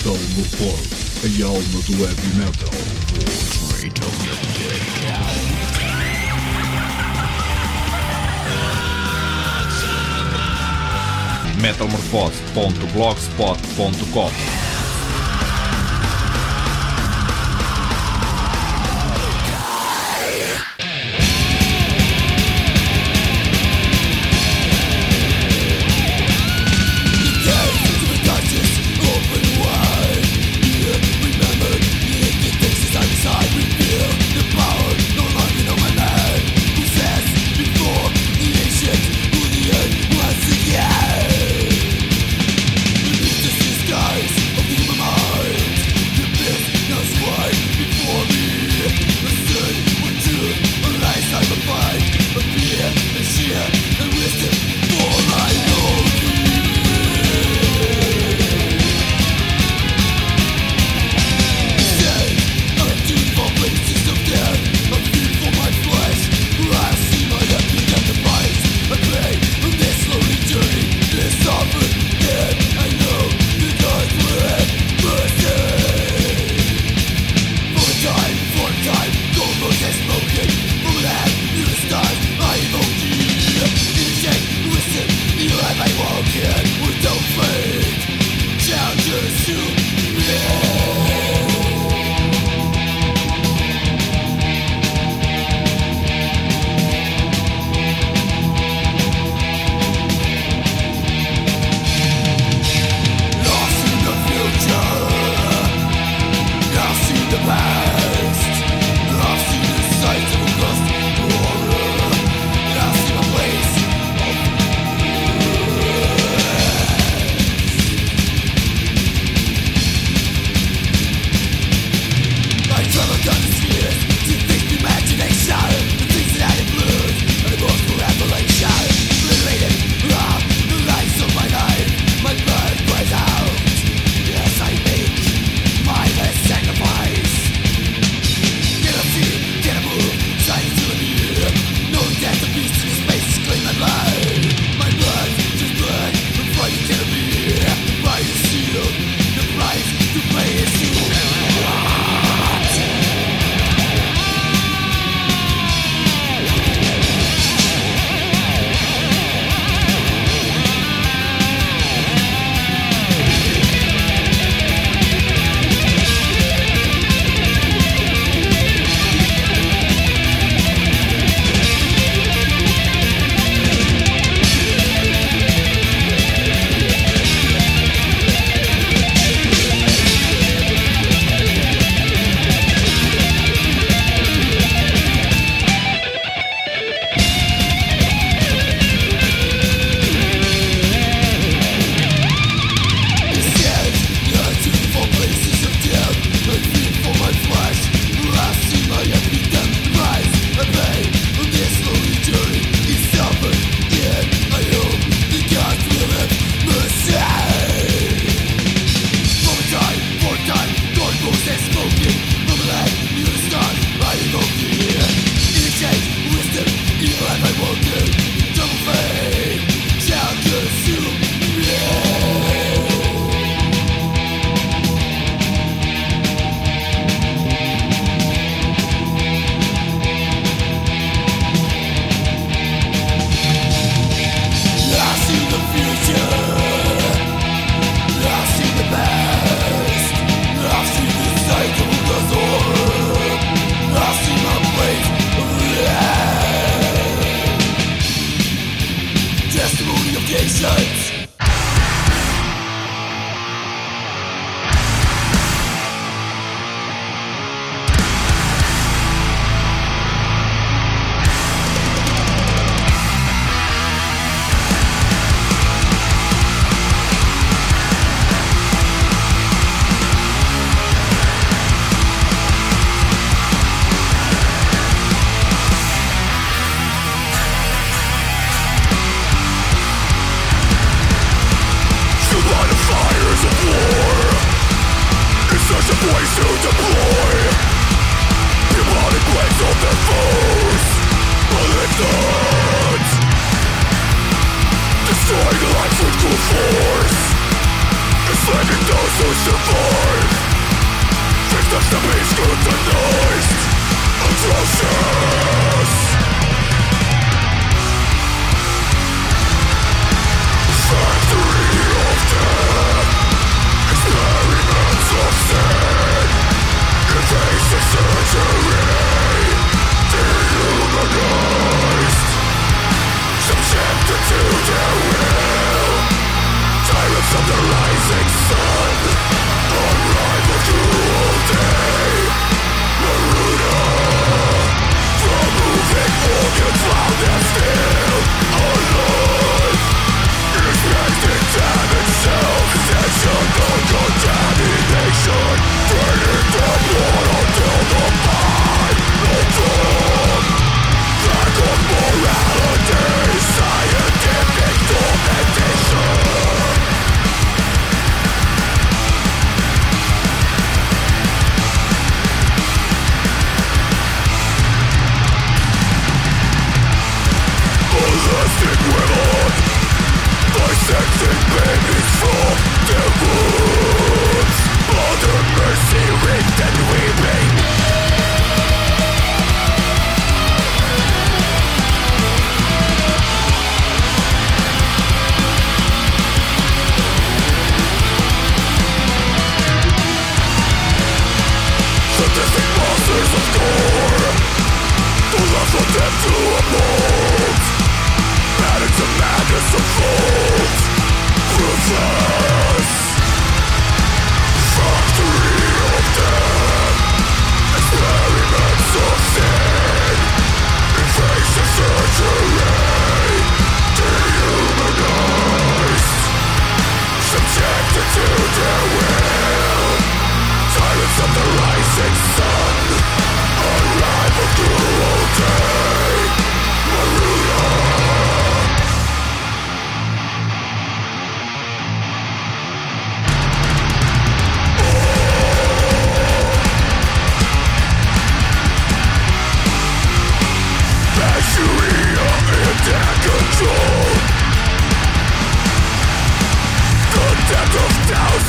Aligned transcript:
Metal 0.00 0.16
no 0.16 0.44
Pod, 0.56 0.80
a 1.24 1.26
alma 1.44 1.80
do 1.82 1.92
heavy 2.06 2.30
metal. 2.38 2.70
metalmorfose.blogspot.com 11.60 14.59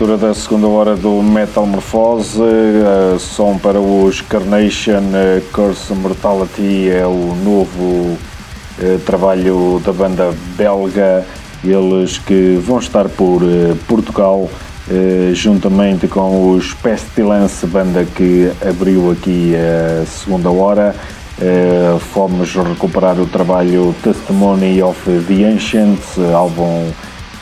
abertura 0.00 0.16
da 0.16 0.34
segunda 0.34 0.66
hora 0.66 0.96
do 0.96 1.22
Metal 1.22 1.66
Morphose, 1.66 2.40
uh, 2.40 3.18
som 3.18 3.58
para 3.58 3.78
os 3.78 4.20
Carnation 4.22 5.00
uh, 5.00 5.42
Curse 5.52 5.92
Mortality 5.92 6.88
é 6.88 7.06
o 7.06 7.34
novo 7.44 7.82
uh, 7.82 8.98
trabalho 9.04 9.80
da 9.84 9.92
banda 9.92 10.34
belga, 10.56 11.26
eles 11.62 12.18
que 12.18 12.56
vão 12.64 12.78
estar 12.78 13.08
por 13.10 13.42
Portugal, 13.86 14.48
juntamente 15.34 16.08
com 16.08 16.52
os 16.52 16.72
Pestilence, 16.72 17.66
banda 17.66 18.04
que 18.04 18.50
abriu 18.66 19.10
aqui 19.10 19.54
a 19.54 20.06
segunda 20.06 20.50
hora. 20.50 20.96
Fomos 22.12 22.54
recuperar 22.54 23.18
o 23.18 23.26
trabalho 23.26 23.94
Testimony 24.02 24.82
of 24.82 24.98
the 25.26 25.44
Ancients, 25.44 26.18
álbum 26.34 26.90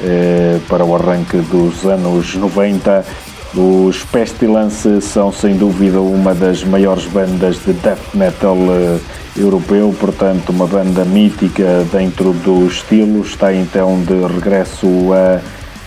eh, 0.00 0.60
para 0.68 0.84
o 0.84 0.94
arranque 0.94 1.38
dos 1.38 1.84
anos 1.84 2.34
90. 2.34 3.04
Os 3.56 4.04
Pestilence 4.04 5.00
são 5.00 5.32
sem 5.32 5.56
dúvida 5.56 6.00
uma 6.00 6.34
das 6.34 6.62
maiores 6.62 7.06
bandas 7.06 7.56
de 7.64 7.72
death 7.72 8.14
metal 8.14 8.56
eh, 8.56 8.98
europeu, 9.36 9.92
portanto, 9.98 10.50
uma 10.50 10.68
banda 10.68 11.04
mítica 11.04 11.84
dentro 11.90 12.32
do 12.32 12.66
estilo. 12.66 13.22
Está 13.22 13.52
então 13.52 14.00
de 14.02 14.14
regresso 14.32 14.86
a 15.12 15.40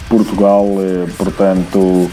Portugal, 0.10 0.65
eh, 0.80 1.08
portanto, 1.18 2.12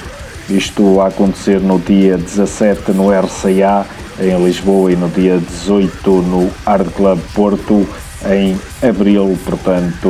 isto 0.49 1.00
a 1.00 1.09
acontecer 1.09 1.61
no 1.61 1.81
dia 1.81 2.17
17 2.17 2.93
no 2.93 3.11
RCA 3.11 3.85
em 4.21 4.45
Lisboa 4.45 4.93
e 4.93 4.97
no 4.97 5.09
dia 5.09 5.39
18 5.39 6.11
no 6.23 6.51
Hard 6.65 6.91
Club 6.93 7.21
Porto 7.35 7.87
em 8.31 8.59
abril, 8.83 9.39
portanto 9.45 10.09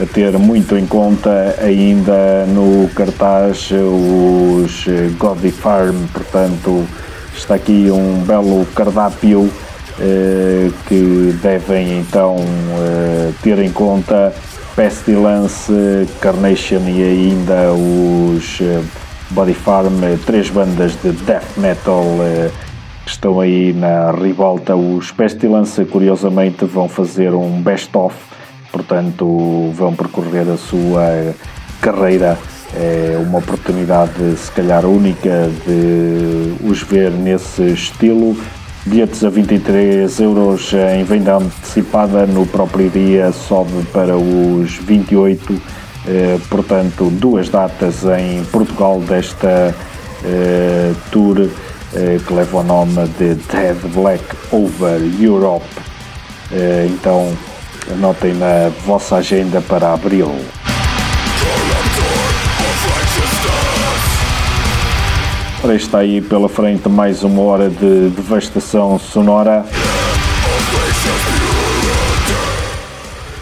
a 0.00 0.06
ter 0.06 0.38
muito 0.38 0.76
em 0.76 0.86
conta 0.86 1.56
ainda 1.60 2.46
no 2.46 2.88
cartaz 2.94 3.70
os 3.70 4.86
Godly 5.18 5.50
Farm, 5.50 6.06
portanto 6.12 6.86
está 7.36 7.56
aqui 7.56 7.90
um 7.90 8.22
belo 8.22 8.64
cardápio 8.74 9.50
eh, 10.02 10.70
que 10.88 11.38
devem 11.42 12.00
então 12.00 12.36
eh, 12.38 13.32
ter 13.42 13.58
em 13.58 13.70
conta 13.70 14.32
Pestilence, 14.74 15.70
Carnation 16.20 16.80
e 16.88 17.02
ainda 17.02 17.72
os 17.72 18.60
eh, 18.62 18.80
Body 19.30 19.54
Farm, 19.54 20.00
três 20.26 20.50
bandas 20.50 20.92
de 21.02 21.12
death 21.12 21.56
metal 21.56 22.04
eh, 22.20 22.50
que 23.04 23.10
estão 23.10 23.40
aí 23.40 23.72
na 23.72 24.10
ribalta. 24.10 24.76
Os 24.76 25.10
Pestilence, 25.10 25.84
curiosamente, 25.84 26.64
vão 26.64 26.88
fazer 26.88 27.34
um 27.34 27.62
best-of 27.62 28.14
portanto 28.70 29.70
vão 29.74 29.94
percorrer 29.94 30.48
a 30.48 30.56
sua 30.56 31.34
carreira. 31.80 32.38
É 32.74 33.18
uma 33.20 33.38
oportunidade, 33.38 34.36
se 34.36 34.50
calhar, 34.52 34.86
única 34.86 35.50
de 35.66 36.54
os 36.64 36.82
ver 36.82 37.10
nesse 37.10 37.72
estilo. 37.72 38.36
bilhetes 38.86 39.24
a 39.24 39.28
23 39.28 40.20
euros 40.20 40.72
em 40.72 41.04
venda 41.04 41.36
antecipada 41.36 42.26
no 42.26 42.46
próprio 42.46 42.88
dia 42.88 43.32
sobe 43.32 43.84
para 43.92 44.16
os 44.16 44.76
28, 44.76 45.52
eh, 45.52 45.79
portanto 46.48 47.10
duas 47.10 47.48
datas 47.48 48.04
em 48.04 48.44
Portugal 48.46 49.00
desta 49.00 49.74
eh, 50.24 50.92
tour 51.10 51.48
eh, 51.94 52.20
que 52.24 52.32
leva 52.32 52.58
o 52.58 52.62
nome 52.62 53.08
de 53.18 53.34
Dead 53.34 53.76
Black 53.94 54.24
Over 54.52 55.00
Europe. 55.20 55.64
Eh, 56.52 56.88
então 56.90 57.32
anotem 57.90 58.34
na 58.34 58.70
vossa 58.84 59.16
agenda 59.16 59.60
para 59.60 59.92
abril. 59.92 60.30
Ora, 65.62 65.74
está 65.74 65.98
aí 65.98 66.20
pela 66.20 66.48
frente 66.48 66.88
mais 66.88 67.22
uma 67.22 67.42
hora 67.42 67.68
de 67.68 68.10
devastação 68.10 68.98
sonora. 68.98 69.64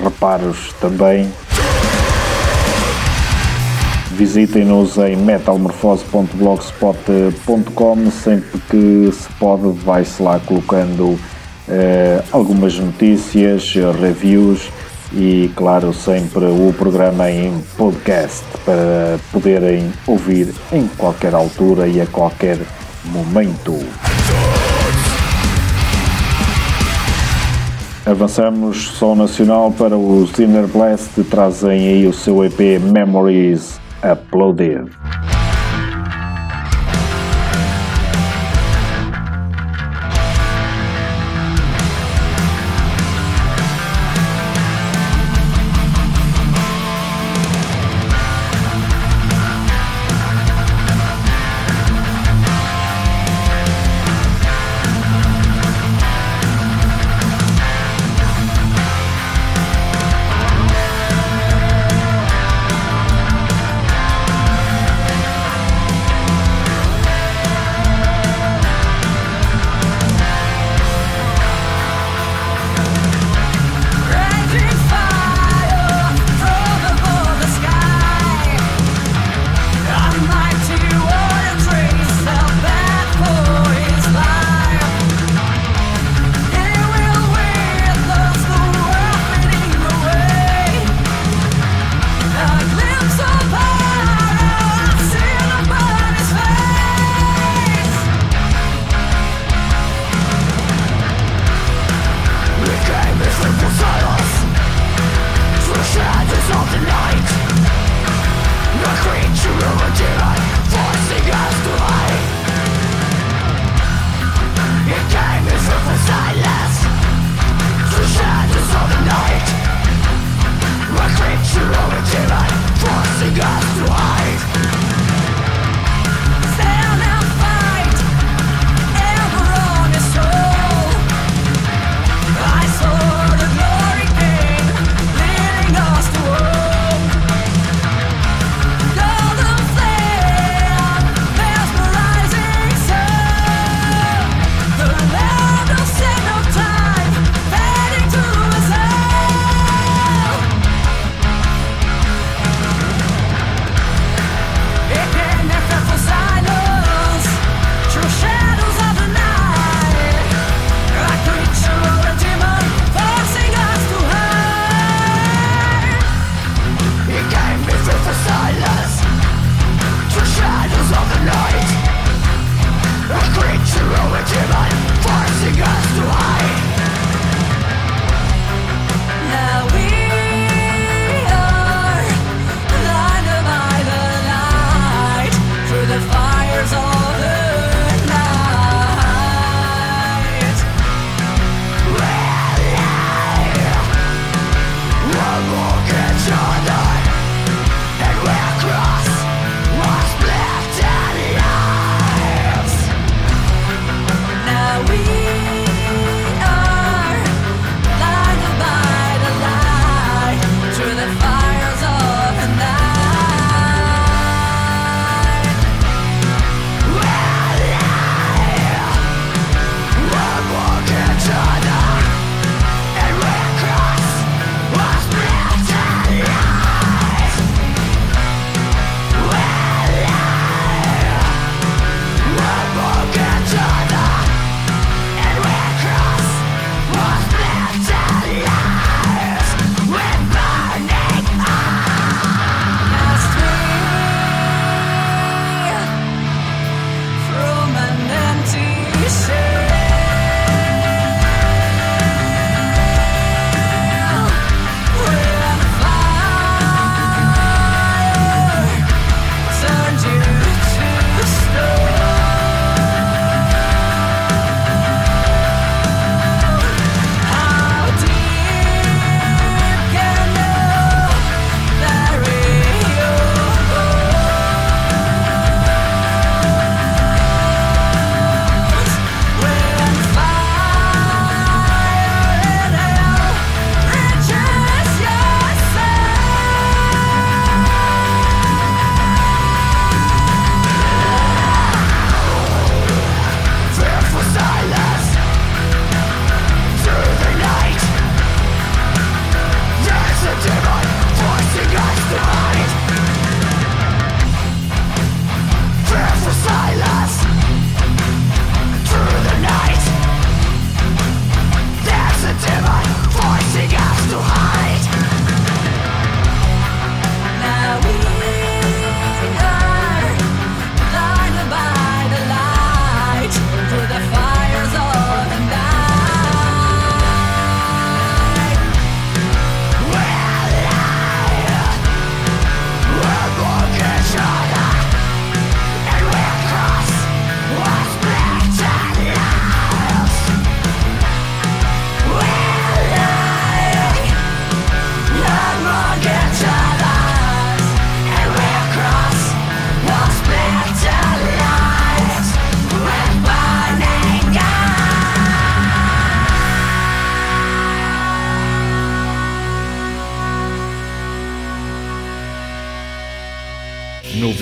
reparos 0.04 0.74
também. 0.78 1.26
Visitem-nos 4.10 4.98
em 4.98 5.16
metalmorfose.blogspot.com 5.16 8.10
sempre 8.10 8.60
que 8.68 9.10
se 9.10 9.32
pode 9.38 9.70
vai-se 9.78 10.22
lá 10.22 10.38
colocando 10.40 11.18
eh, 11.68 12.22
algumas 12.32 12.78
notícias, 12.78 13.74
reviews 14.00 14.70
e 15.12 15.50
claro 15.54 15.92
sempre 15.92 16.44
o 16.44 16.72
programa 16.76 17.30
em 17.30 17.60
podcast 17.76 18.44
para 18.64 19.18
poderem 19.32 19.92
ouvir 20.06 20.52
em 20.72 20.86
qualquer 20.96 21.34
altura 21.34 21.86
e 21.86 22.00
a 22.00 22.06
qualquer 22.06 22.58
momento. 23.04 23.78
Avançamos 28.04 28.88
som 28.88 29.16
nacional 29.16 29.72
para 29.72 29.98
os 29.98 30.38
Inner 30.38 30.68
Blast, 30.68 31.10
trazem 31.24 31.88
aí 31.88 32.06
o 32.06 32.12
seu 32.12 32.44
EP 32.44 32.80
Memories 32.80 33.80
uploaded. 34.04 34.90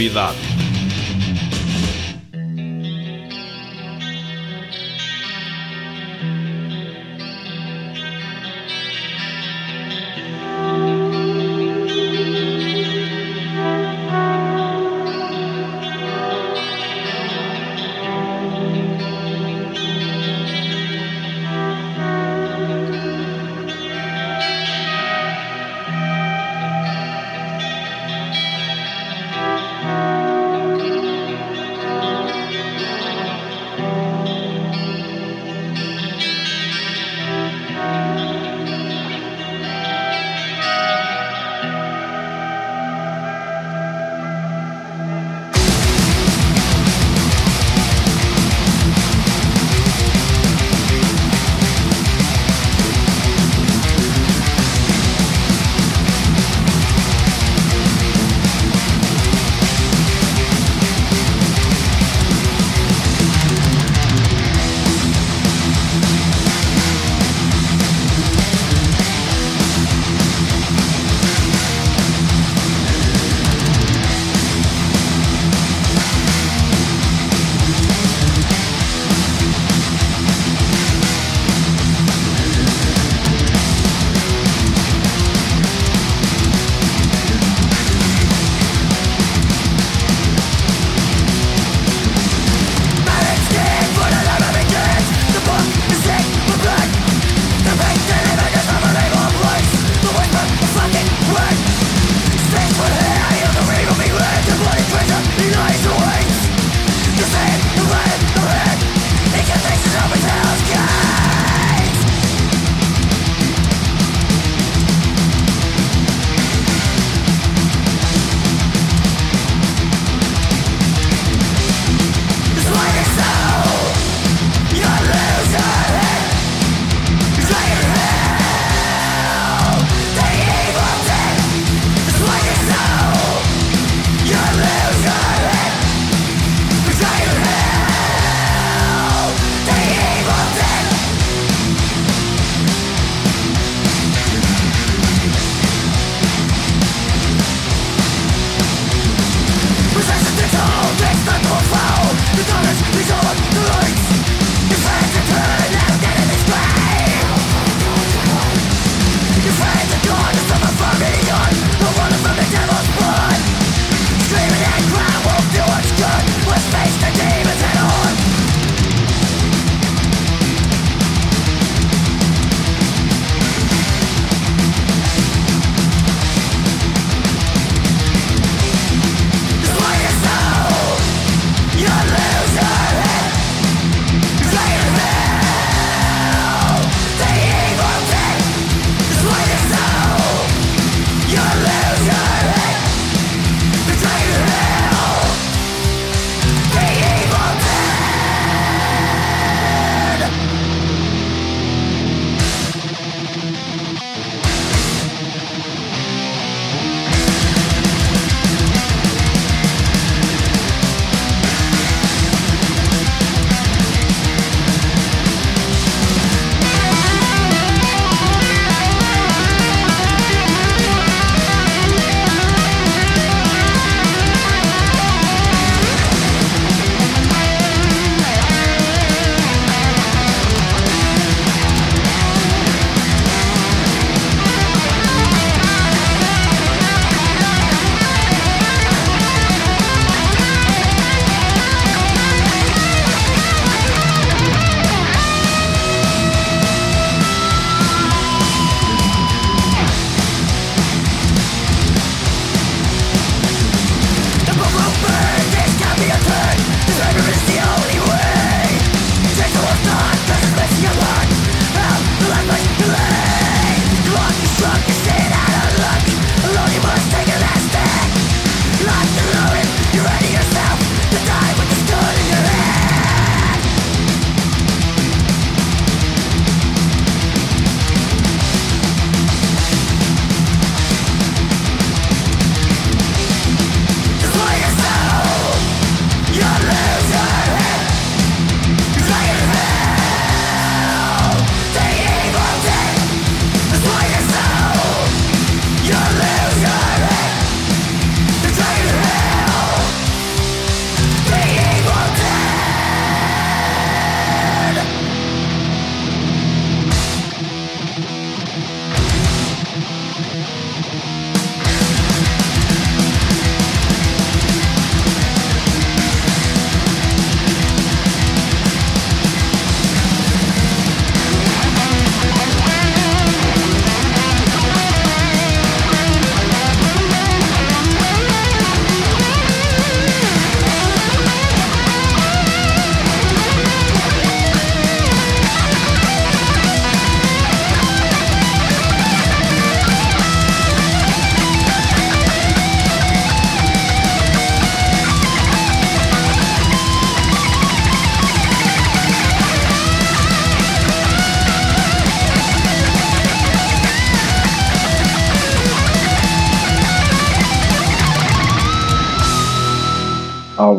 Navidad. 0.05 0.64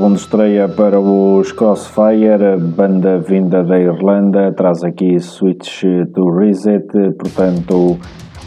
Álbum 0.05 0.13
de 0.13 0.21
estreia 0.21 0.67
para 0.69 0.99
os 0.99 1.51
Crossfire, 1.51 2.57
banda 2.59 3.17
vinda 3.17 3.63
da 3.63 3.79
Irlanda, 3.79 4.51
traz 4.51 4.83
aqui 4.83 5.19
Switch 5.19 5.81
to 6.13 6.29
Reset, 6.29 6.85
portanto, 7.17 7.97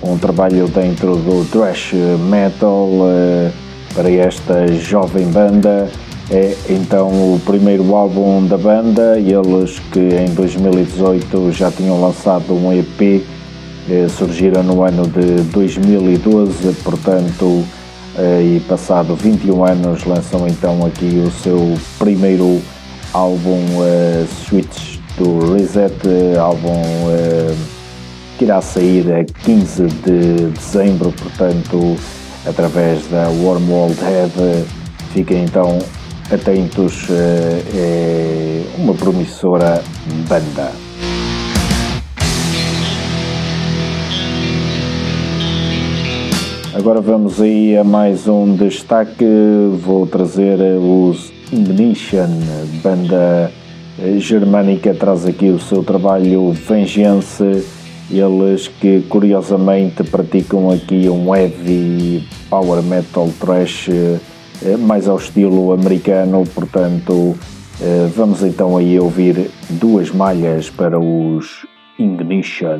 um 0.00 0.16
trabalho 0.18 0.68
dentro 0.68 1.16
do 1.16 1.44
thrash 1.50 1.94
metal 2.30 2.88
eh, 3.08 3.50
para 3.92 4.08
esta 4.08 4.68
jovem 4.68 5.26
banda. 5.32 5.88
É 6.30 6.54
então 6.70 7.08
o 7.08 7.40
primeiro 7.44 7.92
álbum 7.92 8.46
da 8.46 8.56
banda, 8.56 9.18
eles 9.18 9.80
que 9.92 9.98
em 9.98 10.32
2018 10.34 11.50
já 11.50 11.72
tinham 11.72 12.00
lançado 12.00 12.54
um 12.54 12.72
EP, 12.72 13.26
eh, 13.90 14.06
surgiram 14.08 14.62
no 14.62 14.84
ano 14.84 15.08
de 15.08 15.42
2012, 15.50 16.72
portanto 16.84 17.64
e 18.42 18.60
passado 18.60 19.14
21 19.14 19.64
anos 19.64 20.04
lançam 20.04 20.46
então 20.48 20.84
aqui 20.84 21.22
o 21.24 21.30
seu 21.30 21.78
primeiro 21.98 22.60
álbum 23.12 23.60
uh, 23.78 24.26
Switch 24.44 24.98
to 25.16 25.54
Reset, 25.54 25.92
álbum 26.38 26.80
uh, 26.80 27.56
que 28.36 28.44
irá 28.44 28.60
sair 28.60 29.12
a 29.12 29.24
15 29.24 29.86
de 29.86 30.50
dezembro, 30.50 31.12
portanto 31.12 31.96
através 32.46 33.06
da 33.08 33.28
Wormwold 33.28 33.98
Head. 34.00 34.64
Fiquem 35.12 35.44
então 35.44 35.78
atentos, 36.30 37.08
é 37.74 38.62
uma 38.78 38.94
promissora 38.94 39.82
banda. 40.28 40.87
Agora 46.78 47.00
vamos 47.00 47.40
aí 47.40 47.76
a 47.76 47.82
mais 47.82 48.28
um 48.28 48.54
destaque. 48.54 49.24
Vou 49.80 50.06
trazer 50.06 50.60
os 50.78 51.32
Ignition, 51.52 52.28
banda 52.84 53.50
germânica, 54.18 54.94
traz 54.94 55.26
aqui 55.26 55.50
o 55.50 55.58
seu 55.58 55.82
trabalho 55.82 56.52
Vengeance. 56.52 57.66
Eles 58.08 58.68
que 58.68 59.02
curiosamente 59.08 60.04
praticam 60.04 60.70
aqui 60.70 61.08
um 61.08 61.34
heavy 61.34 62.24
power 62.48 62.80
metal 62.80 63.28
trash 63.40 63.88
eh, 63.90 64.76
mais 64.78 65.08
ao 65.08 65.16
estilo 65.16 65.72
americano, 65.72 66.44
portanto 66.54 67.36
eh, 67.82 68.08
vamos 68.14 68.44
então 68.44 68.76
aí 68.76 69.00
ouvir 69.00 69.50
duas 69.68 70.12
malhas 70.12 70.70
para 70.70 70.96
os 70.96 71.66
Ignition. 71.98 72.78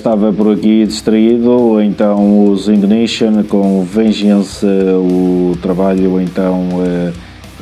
Estava 0.00 0.32
por 0.32 0.50
aqui 0.50 0.86
distraído, 0.86 1.78
então 1.82 2.50
os 2.50 2.68
Ignition 2.68 3.42
com 3.44 3.84
Vengeance, 3.84 4.64
o 4.64 5.54
trabalho 5.60 6.18
então 6.22 6.68
eh, 6.82 7.12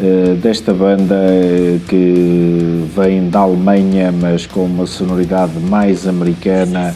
eh, 0.01 0.35
desta 0.41 0.73
banda 0.73 1.17
eh, 1.17 1.81
que 1.89 2.85
vem 2.97 3.29
da 3.29 3.41
Alemanha, 3.41 4.13
mas 4.13 4.47
com 4.47 4.67
uma 4.67 4.87
sonoridade 4.87 5.59
mais 5.69 6.07
americana, 6.07 6.95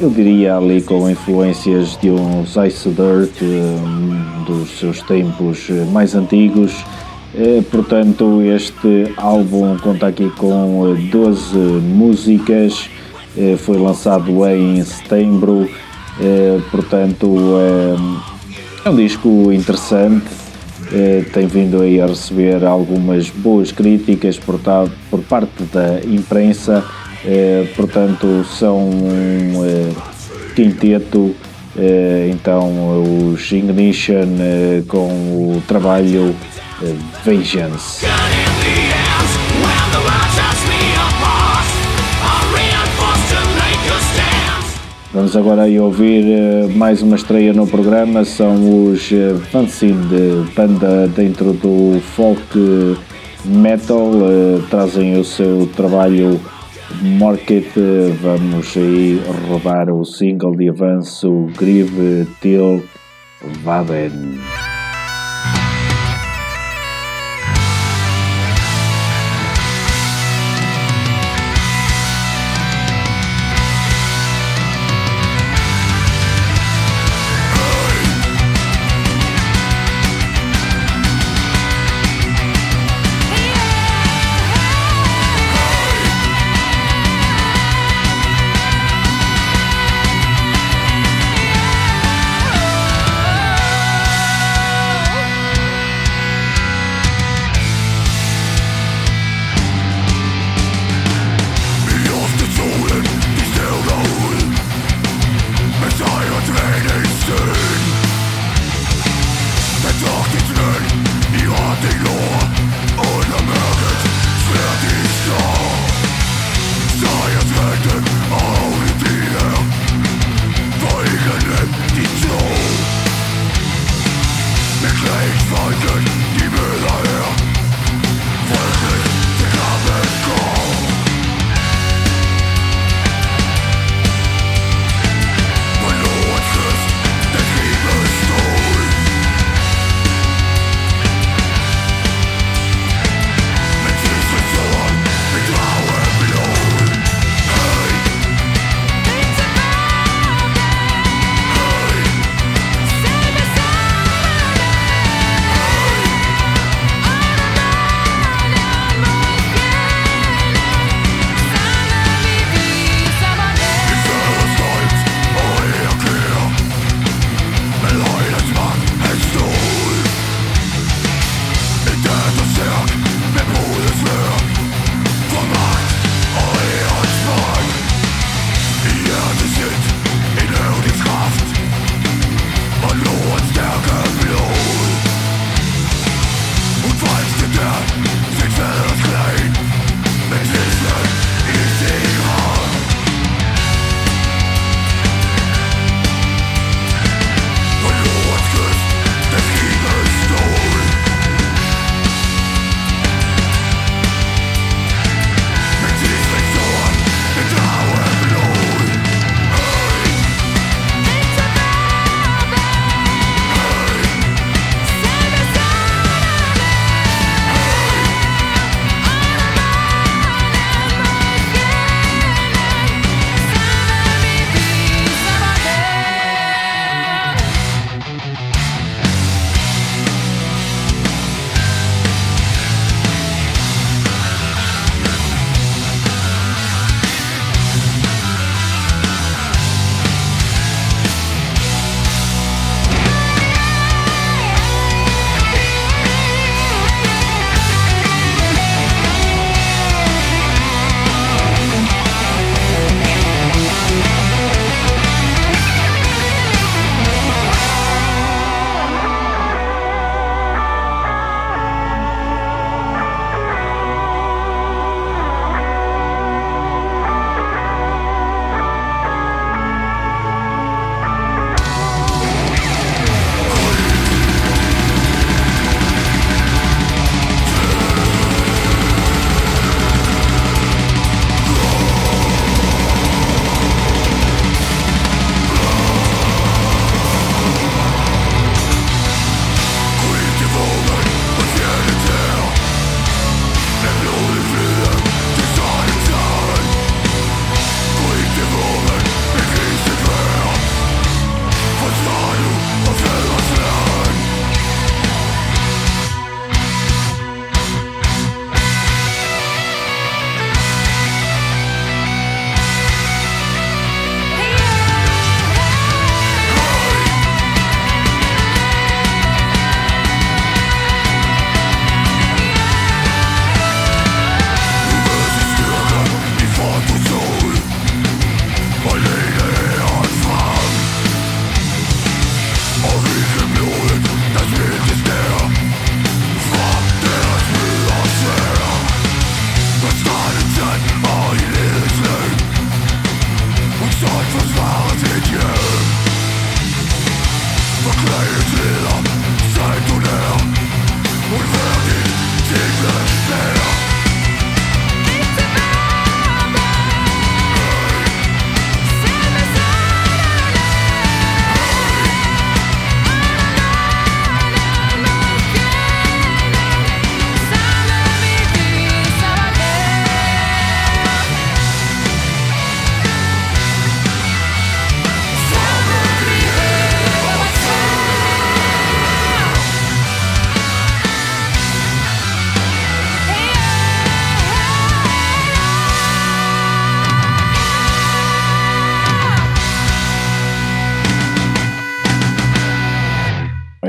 eu 0.00 0.10
diria 0.10 0.56
ali 0.56 0.82
com 0.82 1.08
influências 1.08 1.96
de 2.02 2.10
uns 2.10 2.56
Ice 2.56 2.88
Dirt, 2.90 3.40
dos 4.44 4.78
seus 4.78 5.00
tempos 5.02 5.68
mais 5.92 6.16
antigos. 6.16 6.84
Portanto, 7.70 8.42
este 8.42 9.12
álbum 9.16 9.76
conta 9.78 10.08
aqui 10.08 10.28
com 10.30 10.96
12 11.12 11.56
músicas, 11.56 12.90
foi 13.58 13.78
lançado 13.78 14.46
em 14.46 14.82
setembro, 14.84 15.68
portanto, 16.70 17.36
é 18.84 18.90
um 18.90 18.96
disco 18.96 19.52
interessante 19.52 20.26
eh, 20.92 21.24
tem 21.32 21.46
vindo 21.46 21.80
aí 21.80 22.00
a 22.00 22.06
receber 22.06 22.64
algumas 22.64 23.30
boas 23.30 23.70
críticas 23.70 24.38
por, 24.38 24.58
por 25.08 25.20
parte 25.20 25.62
da 25.72 26.00
imprensa, 26.04 26.84
eh, 27.24 27.68
portanto 27.76 28.44
são 28.44 28.90
um 28.90 29.64
eh, 29.64 29.92
quinteto, 30.54 31.34
então 32.28 33.32
os 33.32 33.52
Ignition 33.52 34.26
com 34.88 35.08
o 35.56 35.62
trabalho 35.66 36.34
Vengeance. 37.24 38.04
Vamos 45.12 45.36
agora 45.36 45.62
aí 45.62 45.80
ouvir 45.80 46.24
uh, 46.24 46.70
mais 46.76 47.02
uma 47.02 47.16
estreia 47.16 47.52
no 47.52 47.66
programa, 47.66 48.24
são 48.24 48.86
os 48.86 49.10
uh, 49.10 50.06
de 50.08 50.52
banda 50.54 51.08
dentro 51.08 51.52
do 51.52 52.00
folk 52.14 52.96
metal, 53.44 54.12
uh, 54.12 54.62
trazem 54.70 55.18
o 55.18 55.24
seu 55.24 55.68
trabalho 55.74 56.40
Market, 57.18 57.66
vamos 58.22 58.76
aí 58.76 59.20
rodar 59.48 59.90
o 59.90 60.04
single 60.04 60.54
de 60.54 60.68
avanço 60.68 61.48
Grieve 61.56 62.28
Till 62.40 62.84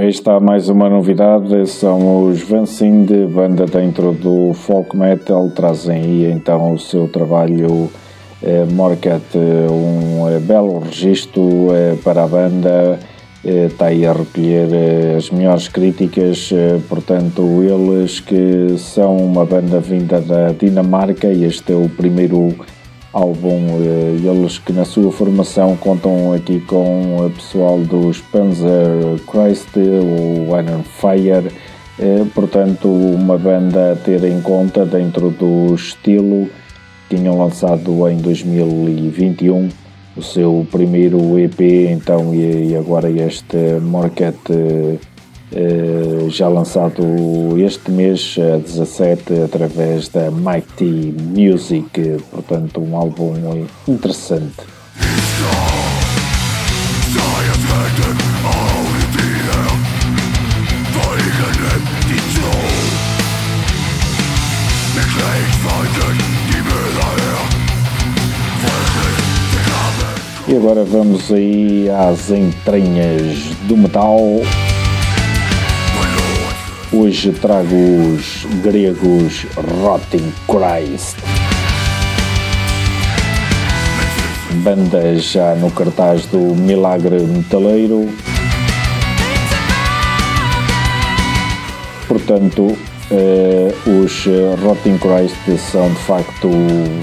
Vaden. 0.02 0.10
está 0.10 0.40
mais 0.40 0.68
uma 0.68 0.90
novidade, 0.90 1.68
são 1.68 2.26
os 2.26 2.42
Vancing, 2.42 3.06
banda 3.28 3.66
dentro 3.66 4.14
do 4.14 4.54
folk 4.54 4.98
metal, 4.98 5.50
trazem 5.52 6.02
aí 6.02 6.32
então 6.32 6.74
o 6.74 6.80
seu 6.80 7.08
trabalho 7.08 7.90
eh, 8.42 8.66
um 9.70 10.28
eh, 10.28 10.40
belo 10.40 10.80
registro 10.80 11.68
eh, 11.72 11.96
para 12.04 12.24
a 12.24 12.28
banda, 12.28 13.00
está 13.44 13.88
aí 13.88 14.06
a 14.06 14.14
recolher 14.14 15.16
as 15.18 15.30
melhores 15.32 15.68
críticas, 15.68 16.52
portanto 16.88 17.42
eles 17.64 18.20
que 18.20 18.78
são 18.78 19.18
uma 19.18 19.46
banda 19.46 19.80
vinda 19.80 20.22
da 20.22 20.52
Dinamarca 20.52 21.28
e 21.28 21.46
este 21.46 21.74
é 21.74 21.76
o 21.76 21.90
primeiro 21.90 22.54
álbum, 23.14 23.82
eh, 23.82 24.18
eles 24.24 24.58
que 24.58 24.72
na 24.72 24.86
sua 24.86 25.12
formação 25.12 25.76
contam 25.78 26.34
aqui 26.34 26.60
com 26.62 27.26
o 27.26 27.30
pessoal 27.30 27.80
dos 27.80 28.22
Panzer 28.22 29.20
Christ, 29.28 29.70
o 29.76 30.58
Iron 30.58 30.84
Fire, 30.84 31.52
eh, 32.00 32.26
portanto 32.34 32.88
uma 32.88 33.38
banda 33.38 33.94
a 33.94 33.96
ter 33.96 34.24
em 34.24 34.42
conta 34.42 34.86
dentro 34.86 35.30
do 35.30 35.76
estilo, 35.76 36.50
tinham 37.10 37.38
lançado 37.38 38.08
em 38.08 38.18
2021 38.18 39.70
o 40.16 40.22
seu 40.22 40.66
primeiro 40.72 41.40
EP, 41.40 41.90
então 41.90 42.34
e 42.34 42.76
agora 42.76 43.10
este 43.10 43.80
Market 43.82 44.36
eh, 44.50 44.98
já 46.30 46.48
lançado 46.48 47.04
este 47.58 47.92
mês, 47.92 48.38
a 48.38 48.58
17, 48.58 49.42
através 49.44 50.08
da 50.08 50.32
Mighty 50.32 51.14
Music, 51.36 52.24
portanto, 52.32 52.82
um 52.82 52.96
álbum 52.96 53.34
interessante. 53.88 54.62
E 70.52 70.56
agora 70.58 70.84
vamos 70.84 71.32
aí 71.32 71.90
às 71.90 72.30
entranhas 72.30 73.38
do 73.70 73.78
metal. 73.78 74.20
Hoje 76.94 77.32
trago 77.32 77.74
os 77.74 78.46
gregos 78.62 79.46
Rotting 79.82 80.30
Christ. 80.46 81.16
Banda 84.56 85.16
já 85.18 85.56
no 85.56 85.72
cartaz 85.72 86.26
do 86.26 86.54
Milagre 86.54 87.22
Metaleiro. 87.22 88.10
Portanto, 92.10 92.78
eh, 93.10 93.74
os 93.88 94.26
Rotting 94.62 94.98
Christ 94.98 95.72
são 95.72 95.88
de 95.88 96.00
facto, 96.00 96.50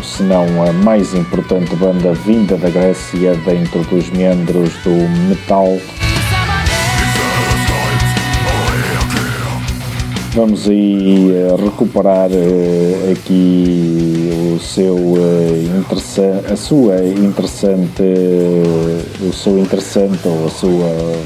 se 0.04 0.22
não 0.22 0.64
a 0.64 0.70
mais 0.70 1.14
importante 1.14 1.74
banda 1.76 2.12
vinda 2.12 2.58
da 2.58 2.68
Grécia 2.68 3.34
dentro 3.36 3.82
dos 3.84 4.10
meandros 4.10 4.70
do 4.84 4.90
metal. 5.30 5.78
Vamos 10.38 10.68
aí 10.68 11.32
recuperar 11.60 12.30
uh, 12.30 13.10
aqui 13.12 14.30
o 14.54 14.60
seu 14.60 14.94
uh, 14.94 15.80
interessante, 15.80 16.52
a 16.52 16.54
sua 16.56 17.04
interessante, 17.04 18.04
o 19.20 19.32
seu 19.32 19.58
interessante 19.58 20.28
ou 20.28 20.46
a 20.46 20.48
sua, 20.48 21.18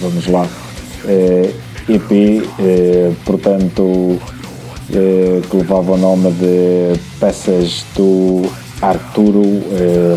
vamos 0.00 0.26
lá, 0.26 0.48
EP, 1.88 2.42
portanto, 3.24 4.18
que 4.88 5.56
levava 5.56 5.92
o 5.92 5.96
nome 5.96 6.32
de 6.32 6.98
Peças 7.20 7.84
do 7.94 8.50
Arturo, 8.82 9.44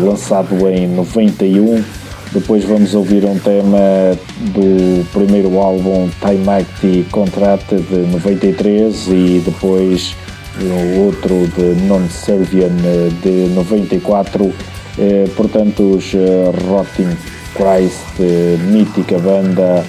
lançado 0.02 0.68
em 0.68 0.88
91 0.88 1.99
depois 2.32 2.64
vamos 2.64 2.94
ouvir 2.94 3.24
um 3.24 3.38
tema 3.38 4.16
do 4.52 5.04
primeiro 5.12 5.58
álbum 5.58 6.08
Time 6.20 6.48
Act 6.48 7.06
Contract 7.10 7.74
de 7.74 7.98
93 8.12 9.08
e 9.08 9.42
depois 9.44 10.14
o 10.60 11.00
outro 11.00 11.46
de 11.48 11.80
Non-Servian 11.86 12.76
de 13.22 13.48
94. 13.54 14.52
Eh, 14.98 15.28
portanto, 15.36 15.96
os 15.96 16.12
eh, 16.14 16.50
Rotting 16.68 17.16
Christ, 17.54 18.20
eh, 18.20 18.56
mítica 18.70 19.18
banda 19.18 19.84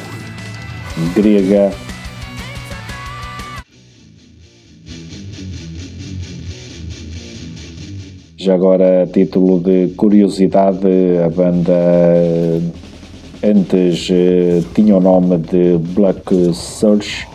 grega 1.15 1.71
Já 8.41 8.55
agora, 8.55 9.03
a 9.03 9.05
título 9.05 9.59
de 9.59 9.89
curiosidade, 9.89 10.87
a 11.23 11.29
banda 11.29 11.71
antes 13.43 14.09
eh, 14.09 14.63
tinha 14.73 14.97
o 14.97 14.99
nome 14.99 15.37
de 15.37 15.77
Black 15.93 16.51
Search 16.51 17.27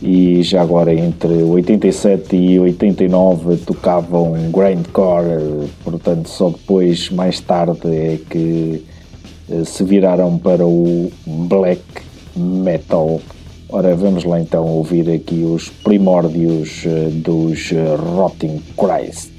e 0.00 0.40
já 0.44 0.62
agora 0.62 0.94
entre 0.94 1.42
87 1.42 2.36
e 2.36 2.60
89 2.60 3.56
tocavam 3.56 4.34
grindcore, 4.52 5.68
portanto 5.82 6.28
só 6.28 6.50
depois, 6.50 7.10
mais 7.10 7.40
tarde, 7.40 7.88
é 7.88 8.18
que 8.30 8.84
eh, 9.50 9.64
se 9.64 9.82
viraram 9.82 10.38
para 10.38 10.64
o 10.64 11.10
black 11.26 11.82
metal. 12.36 13.20
Ora, 13.68 13.96
vamos 13.96 14.22
lá 14.22 14.40
então 14.40 14.68
ouvir 14.68 15.10
aqui 15.10 15.42
os 15.42 15.70
primórdios 15.70 16.84
eh, 16.86 17.08
dos 17.10 17.72
Rotting 18.14 18.62
Christ. 18.76 19.32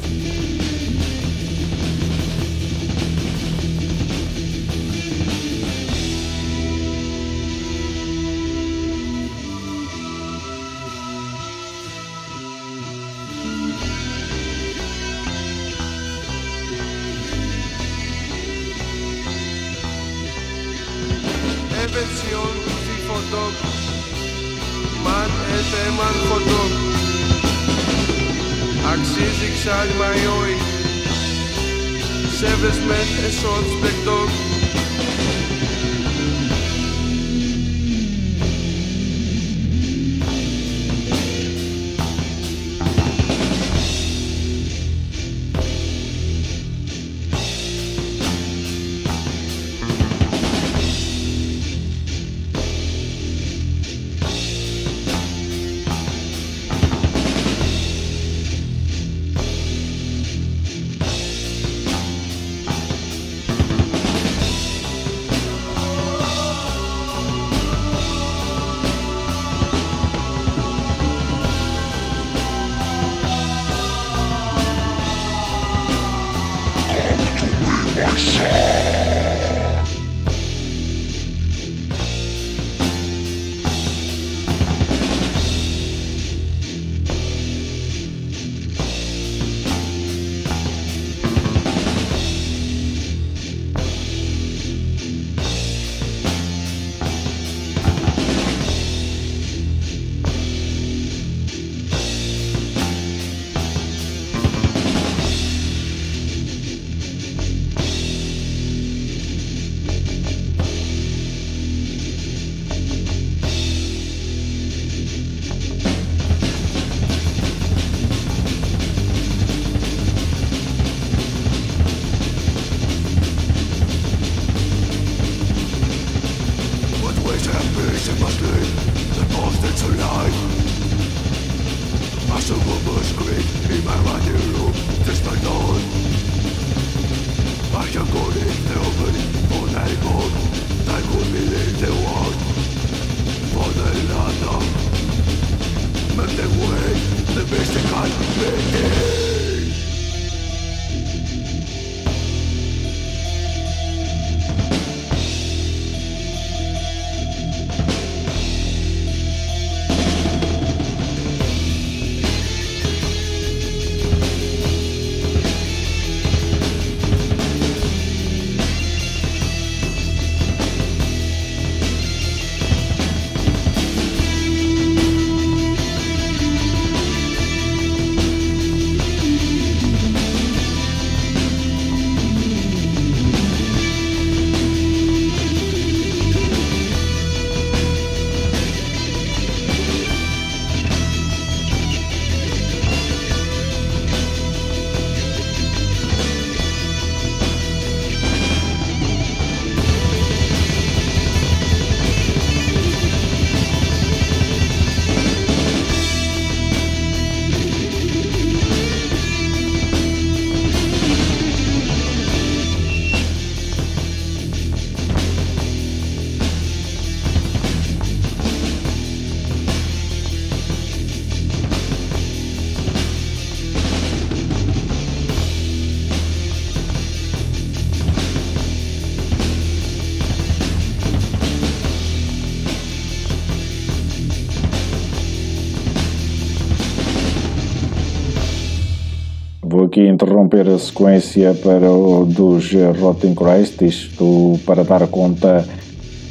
Interromper 240.34 240.67
a 240.67 240.79
sequência 240.79 241.53
para 241.53 241.91
o 241.91 242.25
dos 242.25 242.71
Rotten 242.99 243.36
Christ, 243.36 243.79
isto 243.84 244.59
para 244.65 244.84
dar 244.84 245.05
conta 245.07 245.63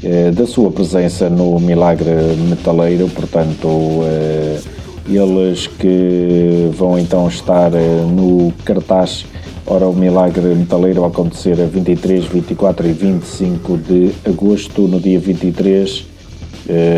eh, 0.03 0.33
da 0.33 0.45
sua 0.45 0.73
presença 0.73 1.31
no 1.31 1.61
Milagre 1.61 2.11
Metaleiro, 2.49 3.09
portanto, 3.09 3.69
eh, 4.03 4.61
eles 5.09 5.69
que 5.69 6.69
vão 6.73 6.99
então 6.99 7.29
estar 7.29 7.73
eh, 7.75 8.05
no 8.11 8.53
cartaz. 8.65 9.25
Ora, 9.65 9.87
o 9.87 9.95
Milagre 9.95 10.53
Metaleiro 10.53 11.03
vai 11.03 11.11
acontecer 11.11 11.61
a 11.61 11.67
23, 11.67 12.25
24 12.25 12.89
e 12.89 12.93
25 12.93 13.77
de 13.79 14.11
agosto. 14.27 14.83
No 14.83 14.99
dia 14.99 15.21
23 15.21 16.07
eh, 16.09 16.12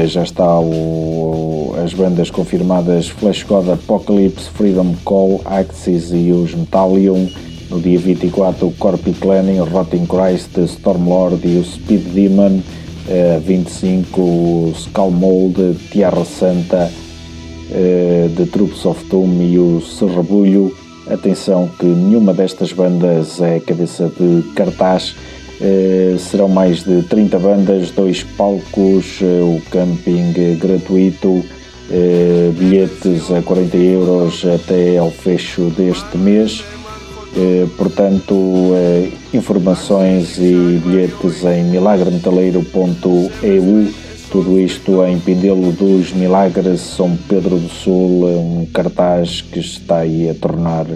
já 0.06 0.22
está 0.22 0.60
o, 0.60 1.74
as 1.82 1.94
bandas 1.94 2.30
confirmadas 2.30 3.08
Flash 3.08 3.42
God, 3.44 3.70
Apocalypse, 3.70 4.48
Freedom 4.50 4.94
Call, 5.04 5.40
Axis 5.44 6.10
e 6.12 6.30
os 6.32 6.54
Metallium. 6.54 7.28
No 7.70 7.80
dia 7.80 7.98
24 7.98 8.66
o 8.66 8.72
Corpi 8.72 9.12
Clanning, 9.12 9.58
Rotting 9.58 10.06
Christ, 10.06 10.56
Stormlord 10.58 11.40
e 11.46 11.58
o 11.58 11.64
Speed 11.64 12.02
Demon. 12.12 12.60
25 13.42 14.20
eh, 14.20 14.22
o 14.22 14.72
Skull 14.74 15.10
Mold, 15.10 15.76
Tierra 15.90 16.24
Santa, 16.24 16.90
uh, 17.70 18.30
The 18.34 18.46
Troops 18.46 18.84
of 18.86 19.04
Doom 19.10 19.42
e 19.42 19.58
o 19.58 19.80
Serrabulho. 19.80 20.74
Atenção 21.06 21.68
que 21.78 21.84
nenhuma 21.84 22.32
destas 22.32 22.72
bandas 22.72 23.40
é 23.42 23.60
cabeça 23.60 24.10
de 24.18 24.42
cartaz 24.54 25.14
eh, 25.14 25.43
serão 26.18 26.48
mais 26.48 26.82
de 26.82 27.02
30 27.02 27.38
bandas, 27.38 27.90
dois 27.90 28.22
palcos, 28.22 29.20
eh, 29.22 29.42
o 29.42 29.60
camping 29.70 30.32
gratuito, 30.60 31.44
eh, 31.90 32.50
bilhetes 32.58 33.30
a 33.30 33.42
40 33.42 33.76
euros 33.76 34.44
até 34.44 34.98
ao 34.98 35.10
fecho 35.10 35.70
deste 35.70 36.16
mês. 36.16 36.64
portanto, 37.76 38.72
informações 39.32 40.38
e 40.38 40.80
bilhetes 40.86 41.42
em 41.42 41.64
milagremetaleiro.eu. 41.64 43.88
Tudo 44.30 44.60
isto 44.60 45.04
em 45.04 45.18
Pindelo 45.18 45.72
dos 45.72 46.12
Milagres, 46.12 46.80
São 46.80 47.18
Pedro 47.28 47.58
do 47.58 47.68
Sul, 47.68 48.26
um 48.26 48.64
cartaz 48.72 49.40
que 49.40 49.58
está 49.58 49.98
aí 49.98 50.30
a 50.30 50.34
tornar 50.34 50.86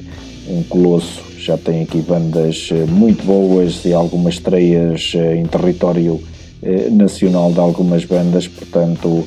um 0.48 0.62
colosso 0.62 1.27
já 1.48 1.56
tem 1.56 1.82
aqui 1.82 2.02
bandas 2.02 2.68
eh, 2.70 2.84
muito 2.84 3.24
boas 3.24 3.82
e 3.86 3.94
algumas 3.94 4.34
estreias 4.34 5.12
eh, 5.14 5.36
em 5.36 5.46
território 5.46 6.20
eh, 6.62 6.90
nacional 6.90 7.50
de 7.50 7.58
algumas 7.58 8.04
bandas, 8.04 8.46
portanto 8.46 9.26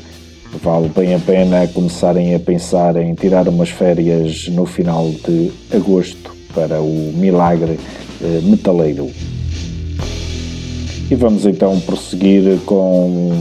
vale 0.62 0.88
bem 0.90 1.16
a 1.16 1.20
pena 1.20 1.68
começarem 1.70 2.36
a 2.36 2.40
pensar 2.40 2.96
em 2.98 3.16
tirar 3.16 3.48
umas 3.48 3.70
férias 3.70 4.48
no 4.50 4.68
final 4.68 5.10
de 5.10 5.52
agosto 5.76 6.36
para 6.54 6.80
o 6.80 7.12
Milagre 7.16 7.80
Metaleiro. 8.44 9.10
E 11.10 11.16
vamos 11.16 11.48
então 11.48 11.80
prosseguir 11.80 12.60
com 12.68 13.32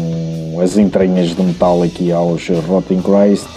as 0.62 0.78
entranhas 0.78 1.34
de 1.34 1.42
metal 1.42 1.82
aqui 1.82 2.12
aos 2.12 2.48
Rotting 2.48 3.02
Christ. 3.02 3.48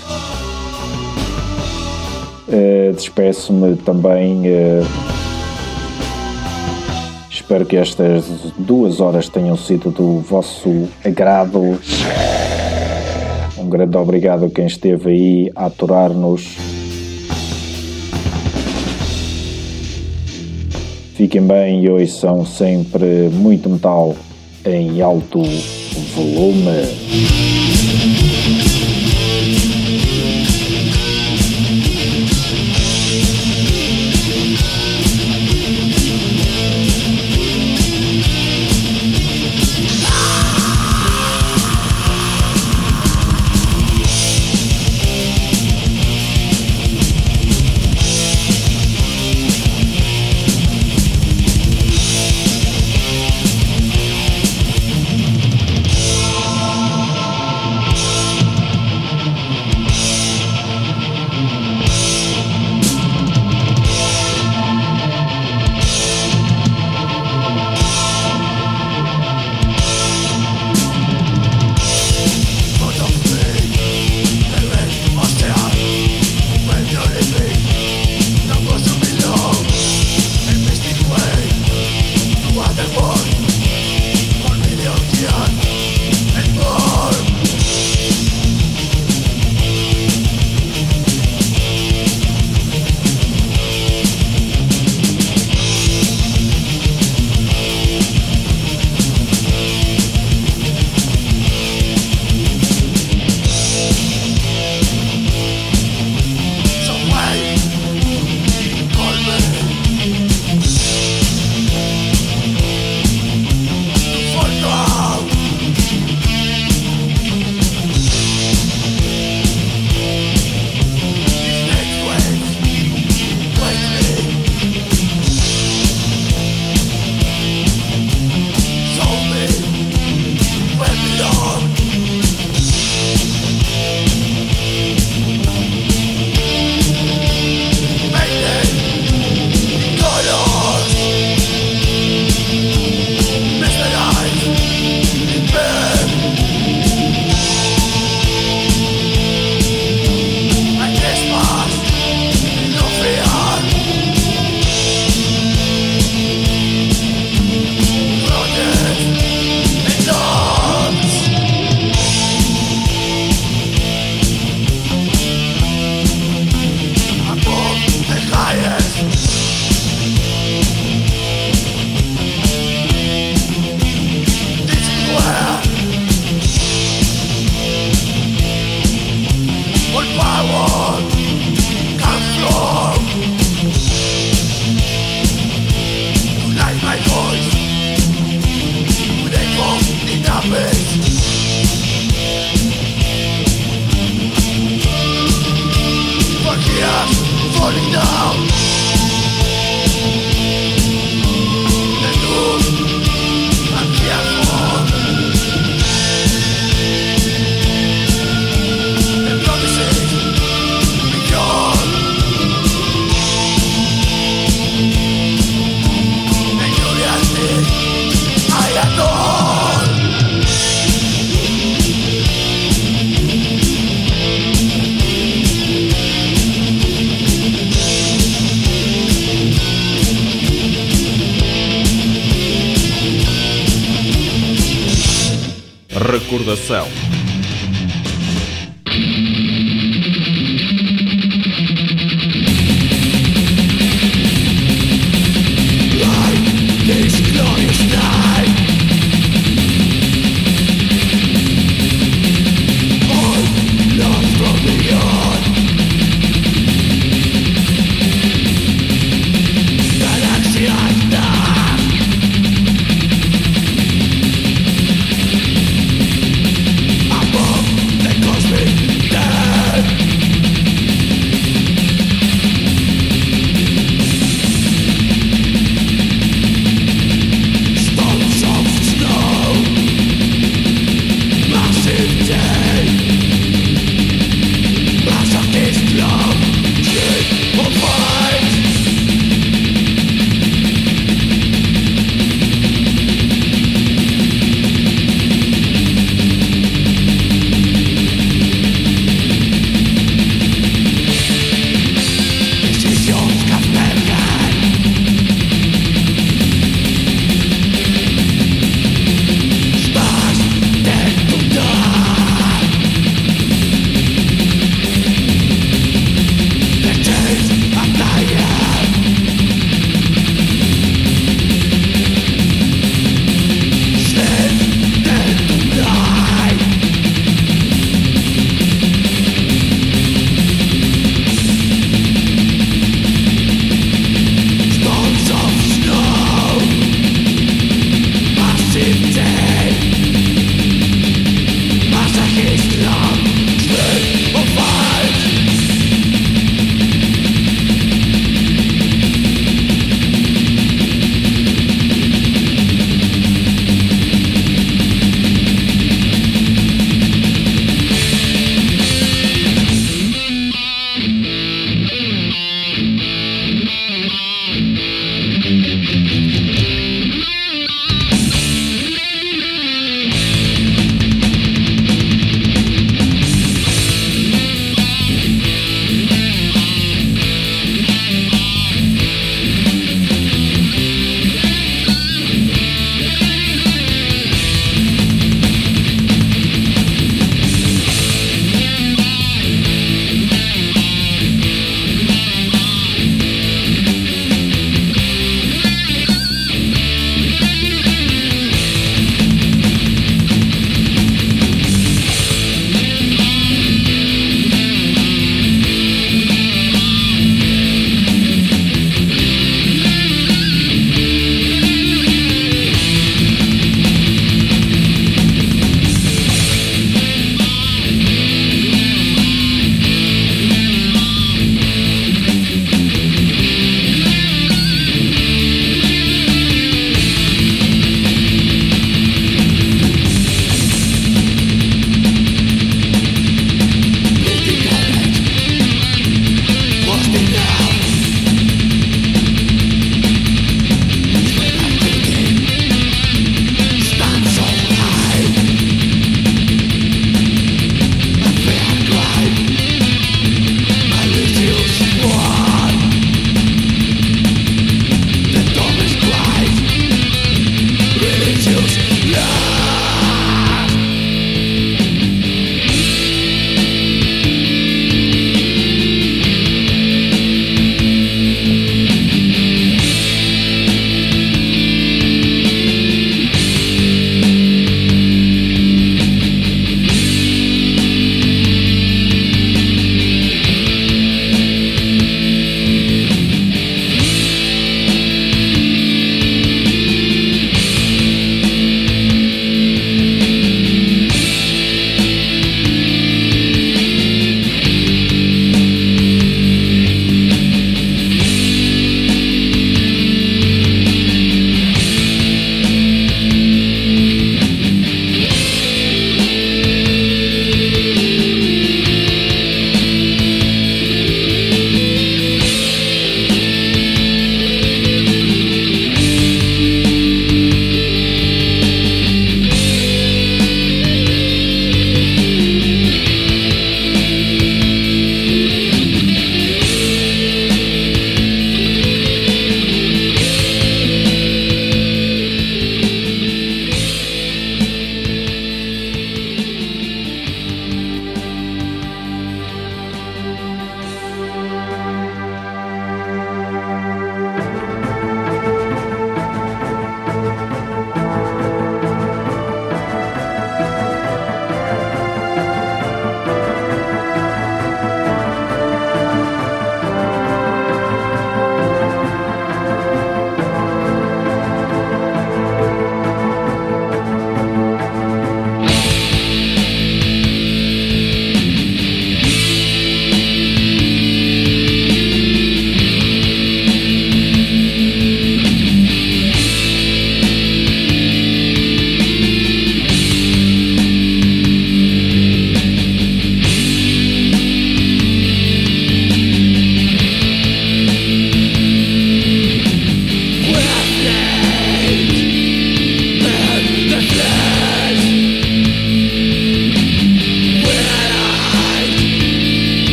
Despeço-me 2.96 3.76
também 3.78 4.44
Espero 7.54 7.68
que 7.68 7.78
estas 7.78 8.26
duas 8.58 9.00
horas 9.00 9.30
tenham 9.30 9.56
sido 9.56 9.92
do 9.92 10.22
vosso 10.22 10.90
agrado. 11.06 11.80
Um 13.60 13.70
grande 13.70 13.96
obrigado 13.96 14.46
a 14.46 14.50
quem 14.50 14.66
esteve 14.66 15.12
aí 15.12 15.52
a 15.56 15.68
aturar-nos. 15.68 16.58
Fiquem 21.14 21.44
bem 21.44 21.84
e 21.84 21.92
hoje 21.92 22.12
são 22.12 22.44
sempre 22.44 23.30
muito 23.32 23.70
metal 23.70 24.16
em 24.66 25.00
alto 25.04 25.44
volume. 26.16 27.63